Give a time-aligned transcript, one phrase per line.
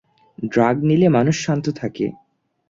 [0.51, 2.05] Drug নিলে মানুষ শান্ত থাকে।